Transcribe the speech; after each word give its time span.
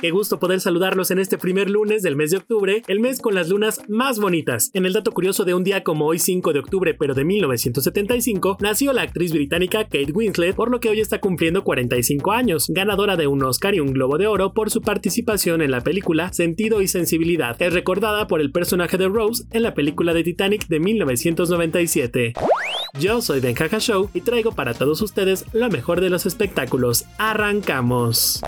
Qué 0.00 0.10
gusto 0.10 0.38
poder 0.38 0.60
saludarlos 0.60 1.10
en 1.10 1.18
este 1.18 1.36
primer 1.36 1.68
lunes 1.68 2.02
del 2.02 2.16
mes 2.16 2.30
de 2.30 2.38
octubre, 2.38 2.82
el 2.88 3.00
mes 3.00 3.20
con 3.20 3.34
las 3.34 3.50
lunas 3.50 3.82
más 3.86 4.18
bonitas. 4.18 4.70
En 4.72 4.86
el 4.86 4.94
dato 4.94 5.12
curioso 5.12 5.44
de 5.44 5.52
un 5.52 5.62
día 5.62 5.84
como 5.84 6.06
hoy 6.06 6.18
5 6.18 6.54
de 6.54 6.58
octubre 6.58 6.94
pero 6.94 7.14
de 7.14 7.24
1975, 7.24 8.56
nació 8.60 8.94
la 8.94 9.02
actriz 9.02 9.32
británica 9.32 9.84
Kate 9.84 10.12
Winslet, 10.12 10.56
por 10.56 10.70
lo 10.70 10.80
que 10.80 10.88
hoy 10.88 11.00
está 11.00 11.20
cumpliendo 11.20 11.64
45 11.64 12.32
años, 12.32 12.66
ganadora 12.70 13.16
de 13.16 13.26
un 13.26 13.42
Oscar 13.44 13.74
y 13.74 13.80
un 13.80 13.92
Globo 13.92 14.16
de 14.16 14.26
Oro 14.26 14.54
por 14.54 14.70
su 14.70 14.80
participación 14.80 15.60
en 15.60 15.70
la 15.70 15.82
película 15.82 16.32
Sentido 16.32 16.80
y 16.80 16.88
Sensibilidad. 16.88 17.60
Es 17.60 17.74
recordada 17.74 18.26
por 18.26 18.40
el 18.40 18.52
personaje 18.52 18.96
de 18.96 19.08
Rose 19.08 19.44
en 19.50 19.62
la 19.62 19.74
película 19.74 20.14
de 20.14 20.24
Titanic 20.24 20.66
de 20.68 20.80
1997. 20.80 22.32
Yo 22.98 23.20
soy 23.20 23.40
Ben 23.40 23.54
Jaja 23.54 23.78
Show 23.80 24.10
y 24.14 24.22
traigo 24.22 24.52
para 24.52 24.72
todos 24.72 25.02
ustedes 25.02 25.44
lo 25.52 25.68
mejor 25.68 26.00
de 26.00 26.08
los 26.10 26.24
espectáculos. 26.24 27.04
Arrancamos. 27.18 28.40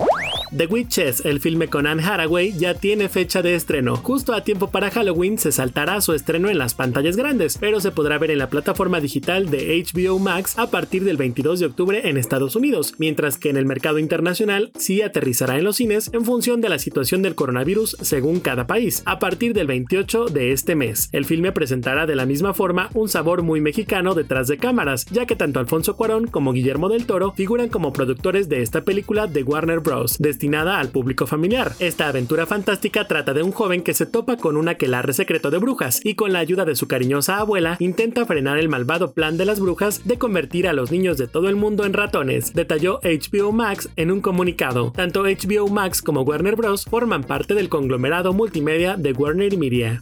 The 0.55 0.67
Witches, 0.67 1.25
el 1.25 1.41
filme 1.41 1.69
con 1.69 1.87
Anne 1.87 2.03
Hathaway, 2.03 2.53
ya 2.53 2.75
tiene 2.75 3.09
fecha 3.09 3.41
de 3.41 3.55
estreno. 3.55 3.97
Justo 3.97 4.35
a 4.35 4.45
tiempo 4.45 4.71
para 4.71 4.91
Halloween 4.91 5.39
se 5.39 5.51
saltará 5.51 5.99
su 6.03 6.13
estreno 6.13 6.51
en 6.51 6.59
las 6.59 6.75
pantallas 6.75 7.17
grandes, 7.17 7.57
pero 7.59 7.81
se 7.81 7.91
podrá 7.91 8.19
ver 8.19 8.33
en 8.33 8.39
la 8.39 8.51
plataforma 8.51 9.01
digital 9.01 9.49
de 9.49 9.83
HBO 9.83 10.19
Max 10.19 10.59
a 10.59 10.67
partir 10.67 11.05
del 11.05 11.17
22 11.17 11.59
de 11.59 11.67
octubre 11.67 12.07
en 12.07 12.19
Estados 12.19 12.55
Unidos, 12.55 12.95
mientras 12.99 13.39
que 13.39 13.49
en 13.49 13.57
el 13.57 13.65
mercado 13.65 13.99
internacional 13.99 14.73
sí 14.77 15.01
aterrizará 15.01 15.57
en 15.57 15.65
los 15.65 15.77
cines 15.77 16.11
en 16.13 16.27
función 16.27 16.61
de 16.61 16.69
la 16.69 16.79
situación 16.79 17.23
del 17.23 17.35
coronavirus 17.35 17.97
según 18.03 18.39
cada 18.41 18.67
país, 18.67 19.03
a 19.07 19.19
partir 19.19 19.55
del 19.55 19.69
28 19.69 20.27
de 20.27 20.53
este 20.53 20.75
mes. 20.75 21.09
El 21.13 21.25
filme 21.25 21.53
presentará 21.53 22.05
de 22.05 22.17
la 22.17 22.27
misma 22.27 22.53
forma 22.53 22.91
un 22.93 23.09
sabor 23.09 23.41
muy 23.41 23.63
mexicano 23.63 24.15
detrás 24.15 24.49
de 24.49 24.59
cámaras, 24.59 25.07
ya 25.07 25.25
que 25.25 25.35
tanto 25.35 25.61
Alfonso 25.61 25.97
Cuarón 25.97 26.27
como 26.27 26.53
Guillermo 26.53 26.91
del 26.91 27.07
Toro 27.07 27.33
figuran 27.33 27.71
como 27.71 27.95
productores 27.95 28.51
de 28.51 28.61
esta 28.61 28.83
película 28.83 29.27
de 29.27 29.45
Warner 29.45 29.81
Bros 29.81 30.19
destinada 30.43 30.81
al 30.81 30.89
público 30.89 31.29
familiar. 31.29 31.73
Esta 31.79 32.09
aventura 32.09 32.47
fantástica 32.47 33.07
trata 33.07 33.33
de 33.33 33.45
un 33.45 33.53
joven 33.53 33.81
que 33.81 33.95
se 33.95 34.07
topa 34.07 34.37
con 34.37 34.57
un 34.57 34.69
aquelarre 34.69 35.13
secreto 35.13 35.53
de 35.53 35.59
brujas 35.59 36.01
y 36.03 36.17
con 36.17 36.33
la 36.33 36.41
ayuda 36.41 36.65
de 36.65 36.75
su 36.75 36.89
cariñosa 36.89 37.37
abuela 37.37 37.77
intenta 37.79 38.27
frenar 38.27 38.59
el 38.59 38.69
malvado 38.69 39.13
plan 39.13 39.37
de 39.37 39.45
las 39.45 39.61
brujas 39.61 40.05
de 40.05 40.19
convertir 40.19 40.67
a 40.67 40.73
los 40.73 40.91
niños 40.91 41.17
de 41.17 41.29
todo 41.29 41.49
el 41.49 41.55
mundo 41.55 41.85
en 41.85 41.93
ratones, 41.93 42.55
detalló 42.55 42.99
HBO 43.05 43.53
Max 43.53 43.89
en 43.95 44.11
un 44.11 44.21
comunicado. 44.21 44.91
Tanto 44.91 45.23
HBO 45.23 45.69
Max 45.69 46.03
como 46.03 46.23
Warner 46.23 46.57
Bros. 46.57 46.87
forman 46.87 47.23
parte 47.23 47.55
del 47.55 47.69
conglomerado 47.69 48.33
multimedia 48.33 48.97
de 48.97 49.13
Warner 49.13 49.57
Media. 49.57 50.01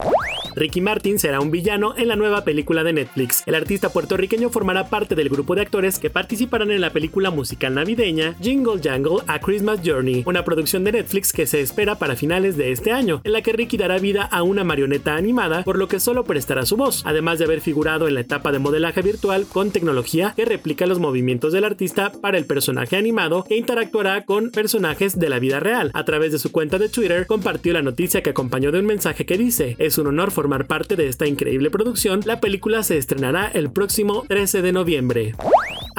Ricky 0.54 0.80
Martin 0.80 1.18
será 1.18 1.40
un 1.40 1.50
villano 1.50 1.94
en 1.96 2.08
la 2.08 2.16
nueva 2.16 2.44
película 2.44 2.82
de 2.84 2.92
Netflix. 2.92 3.42
El 3.46 3.54
artista 3.54 3.90
puertorriqueño 3.90 4.50
formará 4.50 4.88
parte 4.88 5.14
del 5.14 5.28
grupo 5.28 5.54
de 5.54 5.62
actores 5.62 5.98
que 5.98 6.10
participarán 6.10 6.70
en 6.70 6.80
la 6.80 6.90
película 6.90 7.30
musical 7.30 7.74
navideña 7.74 8.34
Jingle 8.40 8.80
Jangle 8.82 9.22
A 9.26 9.38
Christmas 9.40 9.80
Journey, 9.84 10.22
una 10.26 10.44
producción 10.44 10.84
de 10.84 10.92
Netflix 10.92 11.32
que 11.32 11.46
se 11.46 11.60
espera 11.60 11.96
para 11.96 12.16
finales 12.16 12.56
de 12.56 12.72
este 12.72 12.92
año, 12.92 13.20
en 13.24 13.32
la 13.32 13.42
que 13.42 13.52
Ricky 13.52 13.76
dará 13.76 13.98
vida 13.98 14.24
a 14.24 14.42
una 14.42 14.64
marioneta 14.64 15.16
animada, 15.16 15.62
por 15.62 15.78
lo 15.78 15.88
que 15.88 16.00
solo 16.00 16.24
prestará 16.24 16.66
su 16.66 16.76
voz, 16.76 17.02
además 17.04 17.38
de 17.38 17.44
haber 17.44 17.60
figurado 17.60 18.08
en 18.08 18.14
la 18.14 18.20
etapa 18.20 18.52
de 18.52 18.58
modelaje 18.58 19.02
virtual 19.02 19.46
con 19.46 19.70
tecnología 19.70 20.34
que 20.36 20.44
replica 20.44 20.86
los 20.86 20.98
movimientos 20.98 21.52
del 21.52 21.64
artista 21.64 22.12
para 22.20 22.38
el 22.38 22.46
personaje 22.46 22.96
animado 22.96 23.44
que 23.44 23.56
interactuará 23.56 24.24
con 24.24 24.50
personajes 24.50 25.18
de 25.18 25.28
la 25.28 25.38
vida 25.38 25.60
real. 25.60 25.90
A 25.94 26.04
través 26.04 26.32
de 26.32 26.38
su 26.38 26.52
cuenta 26.52 26.78
de 26.78 26.88
Twitter 26.88 27.26
compartió 27.26 27.72
la 27.72 27.82
noticia 27.82 28.22
que 28.22 28.30
acompañó 28.30 28.72
de 28.72 28.80
un 28.80 28.86
mensaje 28.86 29.26
que 29.26 29.38
dice, 29.38 29.76
es 29.78 29.98
un 29.98 30.08
honor 30.08 30.30
formar 30.40 30.66
parte 30.66 30.96
de 30.96 31.06
esta 31.06 31.26
increíble 31.26 31.70
producción, 31.70 32.22
la 32.24 32.40
película 32.40 32.82
se 32.82 32.96
estrenará 32.96 33.48
el 33.48 33.70
próximo 33.70 34.24
13 34.26 34.62
de 34.62 34.72
noviembre. 34.72 35.34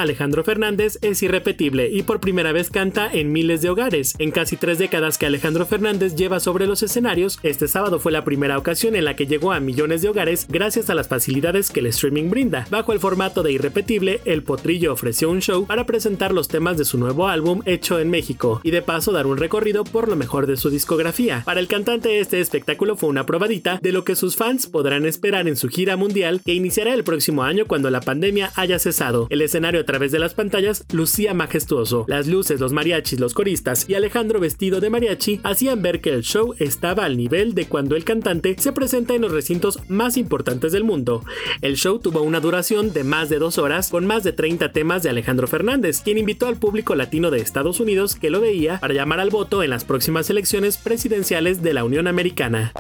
Alejandro 0.02 0.44
Fernández 0.44 0.98
es 1.02 1.22
irrepetible 1.24 1.90
y 1.90 2.04
por 2.04 2.20
primera 2.20 2.52
vez 2.52 2.70
canta 2.70 3.10
en 3.12 3.32
miles 3.32 3.62
de 3.62 3.70
hogares. 3.70 4.16
En 4.20 4.32
casi 4.32 4.58
tres 4.58 4.78
décadas 4.78 5.18
que 5.18 5.26
Alejandro 5.26 5.66
Fernández 5.66 6.16
lleva 6.16 6.40
sobre 6.40 6.68
los 6.68 6.84
escenarios, 6.84 7.40
este 7.44 7.68
sábado 7.68 8.00
fue 8.00 8.12
la 8.12 8.24
primera 8.24 8.58
ocasión 8.58 8.96
en 8.96 9.06
la 9.06 9.16
que 9.16 9.28
llegó 9.28 9.52
a 9.52 9.60
millones 9.60 10.02
de 10.02 10.10
hogares 10.10 10.48
gracias 10.50 10.90
a 10.90 10.96
las 10.96 11.08
facilidades 11.08 11.72
que 11.72 11.80
el 11.80 11.88
streaming 11.88 12.30
brinda. 12.30 12.66
Bajo 12.70 12.94
el 12.94 13.00
formato 13.00 13.44
de 13.44 13.52
Irrepetible, 13.52 14.22
El 14.26 14.44
Potrillo 14.44 14.94
ofreció 14.94 15.30
un 15.30 15.42
show 15.42 15.66
para 15.66 15.86
presentar 15.86 16.34
los 16.34 16.48
temas 16.48 16.78
de 16.78 16.86
su 16.86 16.98
nuevo 16.98 17.28
álbum 17.28 17.62
hecho 17.66 18.00
en 18.00 18.10
México 18.10 18.62
y 18.64 18.72
de 18.72 18.82
paso 18.82 19.12
dar 19.12 19.28
un 19.28 19.38
recorrido 19.38 19.84
por 19.84 20.08
lo 20.08 20.16
mejor 20.16 20.48
de 20.48 20.58
su 20.58 20.70
discografía. 20.70 21.44
Para 21.46 21.60
el 21.60 21.68
cantante 21.68 22.20
este 22.20 22.40
espectáculo 22.40 22.96
fue 22.96 23.10
una 23.10 23.26
probadita 23.26 23.80
de 23.82 23.92
lo 23.92 24.04
que 24.04 24.16
sus 24.16 24.36
fans 24.36 24.68
podrán 24.68 25.06
esperar 25.06 25.48
en 25.48 25.56
su 25.56 25.70
gira 25.70 25.96
mundial 25.96 26.42
que 26.46 26.54
iniciará 26.54 26.94
el 26.94 27.04
próximo 27.04 27.44
año 27.44 27.66
cuando 27.66 27.90
la 27.90 28.02
pandemia 28.02 28.52
haya 28.56 28.80
cesado. 28.80 29.28
El 29.30 29.42
escenario 29.42 29.86
través 29.92 30.14
de 30.14 30.20
las 30.20 30.34
pantallas 30.34 30.86
lucía 30.94 31.34
majestuoso. 31.34 32.06
Las 32.08 32.26
luces, 32.26 32.62
los 32.62 32.72
mariachis, 32.72 33.20
los 33.20 33.34
coristas 33.34 33.90
y 33.90 33.96
Alejandro 33.96 34.40
vestido 34.40 34.80
de 34.80 34.90
mariachi 34.90 35.42
hacían 35.44 35.82
ver 35.82 36.00
que 36.00 36.12
el 36.12 36.22
show 36.22 36.56
estaba 36.60 37.04
al 37.04 37.18
nivel 37.18 37.54
de 37.56 37.66
cuando 37.66 37.98
el 37.98 38.06
cantante 38.06 38.56
se 38.58 38.72
presenta 38.72 39.16
en 39.16 39.24
los 39.24 39.34
recintos 39.34 39.80
más 39.90 40.16
importantes 40.16 40.72
del 40.72 40.86
mundo. 40.86 41.26
El 41.62 41.76
show 41.76 42.00
tuvo 42.00 42.22
una 42.22 42.40
duración 42.40 42.94
de 42.94 43.04
más 43.04 43.28
de 43.28 43.40
dos 43.40 43.58
horas 43.58 43.90
con 43.90 44.08
más 44.08 44.24
de 44.24 44.32
30 44.32 44.72
temas 44.72 45.04
de 45.04 45.10
Alejandro 45.10 45.46
Fernández, 45.46 46.00
quien 46.02 46.18
invitó 46.18 46.48
al 46.48 46.56
público 46.56 46.96
latino 46.96 47.30
de 47.30 47.40
Estados 47.40 47.82
Unidos 47.82 48.16
que 48.16 48.30
lo 48.30 48.40
veía 48.40 48.80
para 48.80 48.94
llamar 48.94 49.20
al 49.20 49.30
voto 49.30 49.62
en 49.62 49.72
las 49.72 49.84
próximas 49.84 50.30
elecciones 50.30 50.78
presidenciales 50.78 51.62
de 51.62 51.74
la 51.74 51.84
Unión 51.84 52.08
Americana. 52.08 52.72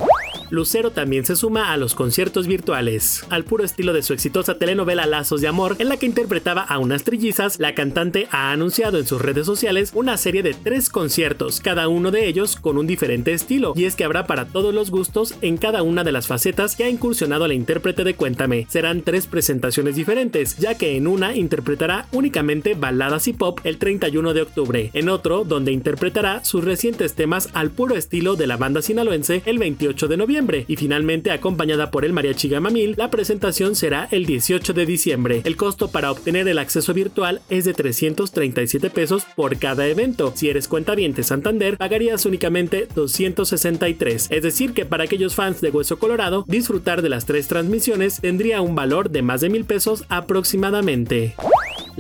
Lucero 0.52 0.92
también 0.92 1.26
se 1.26 1.38
suma 1.38 1.72
a 1.72 1.78
los 1.78 1.96
conciertos 1.96 2.46
virtuales. 2.46 3.26
Al 3.30 3.46
puro 3.46 3.64
estilo 3.64 3.94
de 3.94 4.04
su 4.04 4.12
exitosa 4.12 4.58
telenovela 4.58 5.06
Lazos 5.06 5.40
de 5.40 5.48
Amor, 5.48 5.78
en 5.80 5.88
la 5.88 5.96
que 5.96 6.06
interpretaba 6.06 6.62
a 6.62 6.78
unas 6.78 7.06
trillizas, 7.06 7.58
la 7.58 7.74
cantante 7.74 8.28
ha 8.32 8.52
anunciado 8.52 8.98
en 8.98 9.08
sus 9.08 9.22
redes 9.22 9.46
sociales 9.46 9.92
una 9.96 10.18
serie 10.18 10.44
de 10.44 10.54
tres 10.54 10.90
conciertos, 10.90 11.62
cada 11.62 11.88
uno 11.88 12.12
de 12.12 12.28
ellos 12.28 12.58
con 12.58 12.78
un 12.78 12.86
diferente 12.86 13.32
estilo, 13.32 13.72
y 13.78 13.86
es 13.86 13.96
que 13.96 14.04
habrá 14.04 14.28
para 14.28 14.44
todos 14.44 14.74
los 14.74 14.92
gustos 14.92 15.36
en 15.42 15.56
cada 15.56 15.84
una 15.84 16.04
de 16.04 16.12
las 16.12 16.28
facetas 16.28 16.76
que 16.76 16.84
ha 16.84 16.90
incursionado 16.90 17.48
la 17.48 17.54
intérprete 17.54 18.04
de 18.04 18.16
Cuéntame. 18.16 18.66
Serán 18.70 19.04
tres 19.04 19.28
presentaciones 19.28 19.96
diferentes, 19.96 20.58
ya 20.58 20.78
que 20.78 20.98
en 20.98 21.08
una 21.08 21.34
interpretará 21.34 22.08
únicamente 22.12 22.74
baladas 22.74 23.30
y 23.30 23.34
pop 23.34 23.62
el 23.64 23.78
31 23.78 24.34
de 24.34 24.42
octubre, 24.42 24.92
en 24.94 25.08
otro 25.08 25.46
donde 25.46 25.72
interpretará 25.72 26.44
sus 26.44 26.66
recientes 26.66 27.14
temas 27.14 27.48
al 27.54 27.70
puro 27.70 27.96
estilo 27.96 28.36
de 28.36 28.48
la 28.48 28.58
banda 28.58 28.82
sinaloense 28.82 29.44
el 29.46 29.58
28 29.58 30.10
de 30.10 30.18
noviembre 30.18 30.41
y 30.68 30.76
finalmente 30.76 31.30
acompañada 31.32 31.92
por 31.92 32.04
el 32.04 32.14
Mariachi 32.14 32.50
Gamamil, 32.50 32.96
la 32.98 33.12
presentación 33.12 33.76
será 33.76 34.08
el 34.10 34.26
18 34.26 34.74
de 34.74 34.86
diciembre. 34.88 35.42
El 35.44 35.56
costo 35.56 35.90
para 35.90 36.12
obtener 36.12 36.48
el 36.48 36.58
acceso 36.58 36.94
virtual 36.94 37.42
es 37.50 37.66
de 37.66 37.74
337 37.74 38.90
pesos 38.90 39.26
por 39.36 39.60
cada 39.60 39.88
evento. 39.88 40.34
Si 40.36 40.50
eres 40.50 40.68
cuentaviente 40.68 41.22
Santander, 41.22 41.78
pagarías 41.78 42.26
únicamente 42.26 42.88
263. 42.96 44.28
Es 44.32 44.44
decir, 44.44 44.74
que 44.74 44.86
para 44.86 45.04
aquellos 45.04 45.36
fans 45.36 45.62
de 45.62 45.70
Hueso 45.70 46.00
Colorado, 46.00 46.44
disfrutar 46.48 47.04
de 47.04 47.10
las 47.10 47.26
tres 47.26 47.48
transmisiones 47.48 48.20
tendría 48.20 48.62
un 48.62 48.74
valor 48.74 49.12
de 49.12 49.22
más 49.22 49.42
de 49.42 49.50
mil 49.50 49.66
pesos 49.66 50.06
aproximadamente. 50.10 51.36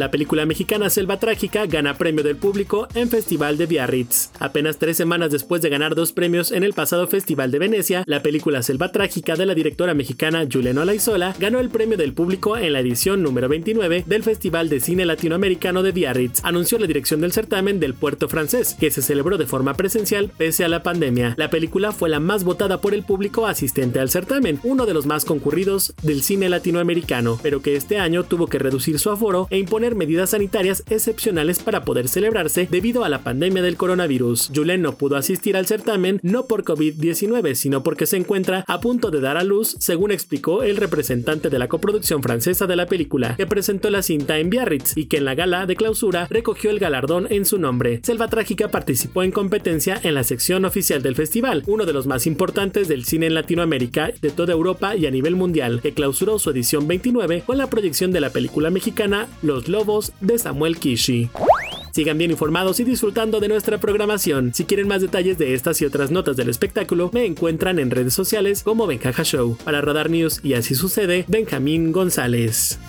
La 0.02 0.10
película 0.10 0.48
mexicana 0.48 0.90
Selva 0.90 1.20
Trágica 1.20 1.68
gana 1.68 1.96
premio 1.96 2.24
del 2.24 2.36
público 2.36 2.88
en 2.96 3.08
Festival 3.08 3.60
de 3.60 3.68
Biarritz. 3.68 4.32
Apenas 4.40 4.80
tres 4.80 4.98
semanas 4.98 5.30
después 5.30 5.62
de 5.62 5.70
ganar 5.70 5.94
dos 5.94 6.12
premios 6.12 6.52
en 6.52 6.64
el 6.64 6.74
pasado 6.74 7.08
Festival 7.08 7.52
de 7.52 7.60
Venecia, 7.60 8.04
la 8.08 8.24
película 8.24 8.64
Selva 8.64 8.92
Trágica 8.92 9.36
de 9.36 9.46
la 9.46 9.54
directora 9.54 9.94
mexicana 9.94 10.48
Juliana 10.52 10.82
Olaizola 10.82 11.36
ganó 11.38 11.60
el 11.60 11.70
premio 11.70 11.98
del 11.98 12.14
público 12.14 12.58
en 12.58 12.74
la 12.74 12.80
edición 12.80 13.22
número 13.22 13.48
29 13.48 14.06
del 14.08 14.24
Festival 14.24 14.70
de 14.70 14.80
Cine 14.80 15.06
Latinoamericano 15.06 15.84
de 15.84 15.92
Biarritz, 15.92 16.44
anunció 16.44 16.80
la 16.80 16.88
dirección 16.88 17.22
del 17.22 17.32
certamen 17.32 17.80
del 17.80 17.94
puerto 17.94 18.28
francés, 18.28 18.76
que 18.80 18.90
se 18.90 19.04
celebró 19.04 19.38
de 19.38 19.46
forma 19.46 19.76
presencial 19.76 20.32
pese 20.36 20.66
a 20.66 20.68
la 20.68 20.82
pandemia. 20.82 21.36
La 21.38 21.52
película 21.52 21.92
fue 21.92 22.10
la 22.10 22.20
más 22.20 22.44
votada 22.44 22.82
por 22.82 22.96
el 22.96 23.04
público 23.04 23.46
asistente 23.46 24.00
al 24.00 24.10
certamen, 24.10 24.60
uno 24.64 24.88
de 24.88 24.96
los 24.96 25.06
más 25.06 25.26
concurridos 25.26 25.94
del 26.02 26.24
cine 26.24 26.50
latinoamericano, 26.50 27.40
pero 27.44 27.62
que 27.62 27.76
este 27.76 28.00
año 28.00 28.24
tuvo 28.24 28.48
que 28.48 28.58
reducir 28.58 28.98
su 28.98 29.12
aforo 29.12 29.46
e 29.52 29.60
medidas 29.96 30.32
sanitarias 30.32 30.84
excepcionales 30.90 31.60
para 31.60 31.84
poder 31.84 32.08
celebrarse 32.08 32.68
debido 32.70 33.04
a 33.04 33.10
la 33.10 33.24
pandemia 33.24 33.62
del 33.62 33.78
coronavirus. 33.78 34.52
Julen 34.54 34.82
no 34.82 34.98
pudo 34.98 35.16
asistir 35.16 35.58
al 35.58 35.66
certamen 35.66 36.20
no 36.24 36.46
por 36.48 36.64
COVID-19, 36.64 37.56
sino 37.56 37.84
porque 37.84 38.06
se 38.06 38.18
encuentra 38.18 38.64
a 38.68 38.80
punto 38.80 39.12
de 39.12 39.22
dar 39.22 39.38
a 39.38 39.44
luz, 39.44 39.76
según 39.80 40.12
explicó 40.12 40.64
el 40.64 40.78
representante 40.78 41.50
de 41.50 41.60
la 41.60 41.68
coproducción 41.68 42.22
francesa 42.24 42.68
de 42.68 42.76
la 42.76 42.86
película, 42.86 43.36
que 43.36 43.48
presentó 43.48 43.90
la 43.90 44.02
cinta 44.02 44.38
en 44.38 44.50
Biarritz 44.50 44.98
y 44.98 45.06
que 45.06 45.18
en 45.18 45.26
la 45.26 45.36
gala 45.36 45.66
de 45.66 45.76
clausura 45.76 46.28
recogió 46.30 46.70
el 46.70 46.80
galardón 46.80 47.28
en 47.30 47.46
su 47.46 47.58
nombre. 47.58 48.00
Selva 48.04 48.28
Trágica 48.28 48.70
participó 48.70 49.24
en 49.24 49.32
competencia 49.32 50.00
en 50.04 50.14
la 50.14 50.24
sección 50.24 50.66
oficial 50.66 51.02
del 51.02 51.16
festival, 51.16 51.64
uno 51.68 51.86
de 51.86 51.94
los 51.94 52.08
más 52.08 52.28
importantes 52.28 52.88
del 52.88 53.06
cine 53.06 53.28
en 53.28 53.34
Latinoamérica, 53.34 54.12
de 54.22 54.32
toda 54.32 54.54
Europa 54.54 54.96
y 54.96 55.06
a 55.06 55.12
nivel 55.12 55.36
mundial, 55.36 55.82
que 55.82 55.94
clausuró 55.94 56.40
su 56.40 56.50
edición 56.50 56.88
29 56.88 57.44
con 57.46 57.58
la 57.58 57.68
proyección 57.68 58.12
de 58.12 58.22
la 58.22 58.32
película 58.32 58.70
mexicana 58.70 59.28
Los 59.42 59.68
Lobos 59.72 60.12
de 60.20 60.38
Samuel 60.38 60.78
Kishi. 60.78 61.30
Sigan 61.92 62.18
bien 62.18 62.32
informados 62.32 62.80
y 62.80 62.84
disfrutando 62.84 63.40
de 63.40 63.48
nuestra 63.48 63.78
programación. 63.78 64.54
Si 64.54 64.66
quieren 64.66 64.88
más 64.88 65.02
detalles 65.02 65.38
de 65.38 65.54
estas 65.54 65.82
y 65.82 65.86
otras 65.86 66.12
notas 66.12 66.38
del 66.38 66.50
espectáculo, 66.50 67.10
me 67.14 67.26
encuentran 67.26 67.80
en 67.80 67.92
redes 67.92 68.14
sociales 68.14 68.64
como 68.64 68.88
Benjaja 68.88 69.24
Show. 69.24 69.58
Para 69.64 69.82
Radar 69.82 70.10
News 70.10 70.40
y 70.44 70.54
así 70.54 70.76
sucede, 70.76 71.26
Benjamín 71.28 71.92
González. 71.92 72.80